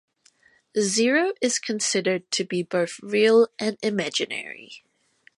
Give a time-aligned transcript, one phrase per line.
[0.79, 4.83] Zero is considered to be both real and imaginary.